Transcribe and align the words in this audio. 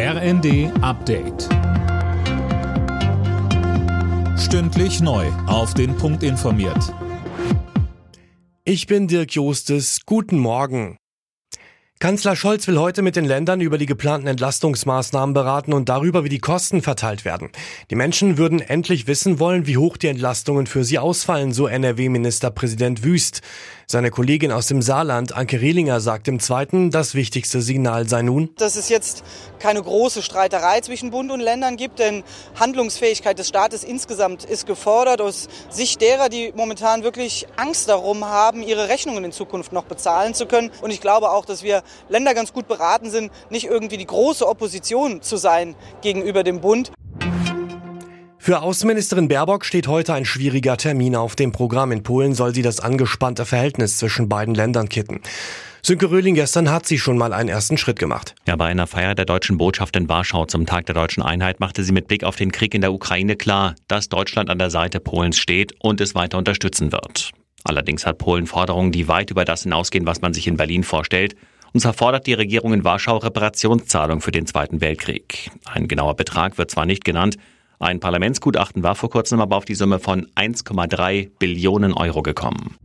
RND 0.00 0.70
Update. 0.80 1.48
Stündlich 4.38 5.00
neu. 5.00 5.26
Auf 5.48 5.74
den 5.74 5.96
Punkt 5.96 6.22
informiert. 6.22 6.94
Ich 8.62 8.86
bin 8.86 9.08
Dirk 9.08 9.32
Jostes. 9.32 10.02
Guten 10.06 10.38
Morgen. 10.38 10.98
Kanzler 11.98 12.36
Scholz 12.36 12.68
will 12.68 12.78
heute 12.78 13.02
mit 13.02 13.16
den 13.16 13.24
Ländern 13.24 13.60
über 13.60 13.76
die 13.76 13.86
geplanten 13.86 14.28
Entlastungsmaßnahmen 14.28 15.34
beraten 15.34 15.72
und 15.72 15.88
darüber, 15.88 16.22
wie 16.22 16.28
die 16.28 16.38
Kosten 16.38 16.80
verteilt 16.80 17.24
werden. 17.24 17.50
Die 17.90 17.96
Menschen 17.96 18.38
würden 18.38 18.60
endlich 18.60 19.08
wissen 19.08 19.40
wollen, 19.40 19.66
wie 19.66 19.78
hoch 19.78 19.96
die 19.96 20.06
Entlastungen 20.06 20.68
für 20.68 20.84
sie 20.84 21.00
ausfallen, 21.00 21.52
so 21.52 21.66
NRW-Ministerpräsident 21.66 23.02
Wüst. 23.02 23.42
Seine 23.90 24.10
Kollegin 24.10 24.52
aus 24.52 24.66
dem 24.66 24.82
Saarland, 24.82 25.34
Anke 25.34 25.62
Rehlinger, 25.62 26.00
sagt 26.00 26.28
im 26.28 26.40
Zweiten, 26.40 26.90
das 26.90 27.14
wichtigste 27.14 27.62
Signal 27.62 28.06
sei 28.06 28.20
nun, 28.20 28.50
dass 28.58 28.76
es 28.76 28.90
jetzt 28.90 29.24
keine 29.60 29.82
große 29.82 30.20
Streiterei 30.20 30.82
zwischen 30.82 31.10
Bund 31.10 31.32
und 31.32 31.40
Ländern 31.40 31.78
gibt, 31.78 31.98
denn 31.98 32.22
Handlungsfähigkeit 32.60 33.38
des 33.38 33.48
Staates 33.48 33.84
insgesamt 33.84 34.44
ist 34.44 34.66
gefordert 34.66 35.22
aus 35.22 35.48
Sicht 35.70 36.02
derer, 36.02 36.28
die 36.28 36.52
momentan 36.54 37.02
wirklich 37.02 37.46
Angst 37.56 37.88
darum 37.88 38.26
haben, 38.26 38.62
ihre 38.62 38.90
Rechnungen 38.90 39.24
in 39.24 39.32
Zukunft 39.32 39.72
noch 39.72 39.84
bezahlen 39.84 40.34
zu 40.34 40.44
können. 40.44 40.70
Und 40.82 40.90
ich 40.90 41.00
glaube 41.00 41.30
auch, 41.30 41.46
dass 41.46 41.62
wir 41.62 41.82
Länder 42.10 42.34
ganz 42.34 42.52
gut 42.52 42.68
beraten 42.68 43.08
sind, 43.08 43.32
nicht 43.48 43.64
irgendwie 43.64 43.96
die 43.96 44.06
große 44.06 44.46
Opposition 44.46 45.22
zu 45.22 45.38
sein 45.38 45.74
gegenüber 46.02 46.44
dem 46.44 46.60
Bund. 46.60 46.92
Für 48.48 48.62
Außenministerin 48.62 49.28
Baerbock 49.28 49.66
steht 49.66 49.88
heute 49.88 50.14
ein 50.14 50.24
schwieriger 50.24 50.78
Termin 50.78 51.16
auf 51.16 51.36
dem 51.36 51.52
Programm. 51.52 51.92
In 51.92 52.02
Polen 52.02 52.32
soll 52.32 52.54
sie 52.54 52.62
das 52.62 52.80
angespannte 52.80 53.44
Verhältnis 53.44 53.98
zwischen 53.98 54.30
beiden 54.30 54.54
Ländern 54.54 54.88
kitten. 54.88 55.20
Sönke 55.82 56.10
Röhling 56.10 56.34
gestern 56.34 56.70
hat 56.70 56.86
sie 56.86 56.98
schon 56.98 57.18
mal 57.18 57.34
einen 57.34 57.50
ersten 57.50 57.76
Schritt 57.76 57.98
gemacht. 57.98 58.34
Ja, 58.46 58.56
bei 58.56 58.64
einer 58.64 58.86
Feier 58.86 59.14
der 59.14 59.26
deutschen 59.26 59.58
Botschaft 59.58 59.96
in 59.96 60.08
Warschau 60.08 60.46
zum 60.46 60.64
Tag 60.64 60.86
der 60.86 60.94
deutschen 60.94 61.22
Einheit 61.22 61.60
machte 61.60 61.84
sie 61.84 61.92
mit 61.92 62.08
Blick 62.08 62.24
auf 62.24 62.36
den 62.36 62.50
Krieg 62.50 62.72
in 62.72 62.80
der 62.80 62.94
Ukraine 62.94 63.36
klar, 63.36 63.74
dass 63.86 64.08
Deutschland 64.08 64.48
an 64.48 64.58
der 64.58 64.70
Seite 64.70 64.98
Polens 64.98 65.36
steht 65.36 65.74
und 65.80 66.00
es 66.00 66.14
weiter 66.14 66.38
unterstützen 66.38 66.90
wird. 66.90 67.32
Allerdings 67.64 68.06
hat 68.06 68.16
Polen 68.16 68.46
Forderungen, 68.46 68.92
die 68.92 69.08
weit 69.08 69.30
über 69.30 69.44
das 69.44 69.64
hinausgehen, 69.64 70.06
was 70.06 70.22
man 70.22 70.32
sich 70.32 70.46
in 70.46 70.56
Berlin 70.56 70.84
vorstellt. 70.84 71.36
Und 71.74 71.80
zwar 71.80 71.92
fordert 71.92 72.26
die 72.26 72.32
Regierung 72.32 72.72
in 72.72 72.82
Warschau 72.82 73.18
Reparationszahlung 73.18 74.22
für 74.22 74.30
den 74.30 74.46
Zweiten 74.46 74.80
Weltkrieg. 74.80 75.50
Ein 75.66 75.86
genauer 75.86 76.16
Betrag 76.16 76.56
wird 76.56 76.70
zwar 76.70 76.86
nicht 76.86 77.04
genannt, 77.04 77.36
ein 77.78 78.00
Parlamentsgutachten 78.00 78.82
war 78.82 78.94
vor 78.94 79.10
kurzem 79.10 79.40
aber 79.40 79.56
auf 79.56 79.64
die 79.64 79.74
Summe 79.74 79.98
von 79.98 80.26
1,3 80.34 81.30
Billionen 81.38 81.92
Euro 81.92 82.22
gekommen. 82.22 82.76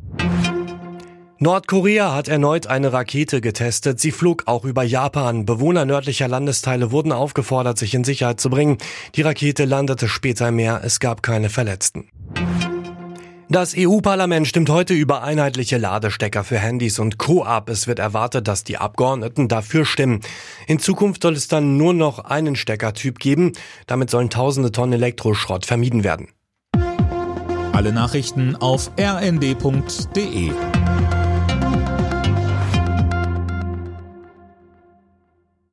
Nordkorea 1.43 2.15
hat 2.15 2.29
erneut 2.29 2.67
eine 2.67 2.93
Rakete 2.93 3.41
getestet. 3.41 3.99
Sie 3.99 4.11
flog 4.11 4.43
auch 4.45 4.63
über 4.63 4.83
Japan. 4.83 5.45
Bewohner 5.45 5.83
nördlicher 5.83 6.29
Landesteile 6.29 6.91
wurden 6.91 7.11
aufgefordert, 7.11 7.77
sich 7.77 7.93
in 7.93 8.05
Sicherheit 8.05 8.39
zu 8.39 8.49
bringen. 8.49 8.77
Die 9.15 9.23
Rakete 9.23 9.65
landete 9.65 10.07
später 10.07 10.47
im 10.47 10.55
Meer. 10.55 10.79
Es 10.85 11.01
gab 11.01 11.21
keine 11.21 11.49
Verletzten. 11.49 12.07
Das 13.53 13.75
EU-Parlament 13.77 14.47
stimmt 14.47 14.71
heute 14.71 14.95
über 14.95 15.21
einheitliche 15.21 15.77
Ladestecker 15.77 16.43
für 16.43 16.57
Handys 16.57 16.97
und 16.97 17.19
Co. 17.19 17.43
ab. 17.43 17.69
Es 17.69 17.85
wird 17.85 17.99
erwartet, 17.99 18.47
dass 18.47 18.63
die 18.63 18.79
Abgeordneten 18.79 19.47
dafür 19.47 19.85
stimmen. 19.85 20.21
In 20.65 20.79
Zukunft 20.79 21.21
soll 21.21 21.33
es 21.33 21.49
dann 21.49 21.77
nur 21.77 21.93
noch 21.93 22.17
einen 22.17 22.55
Steckertyp 22.55 23.19
geben. 23.19 23.51
Damit 23.85 24.09
sollen 24.09 24.31
tausende 24.31 24.71
Tonnen 24.71 24.93
Elektroschrott 24.93 25.67
vermieden 25.67 26.03
werden. 26.03 26.29
Alle 27.73 27.93
Nachrichten 27.93 28.55
auf 28.55 28.89
rnd.de 28.99 30.51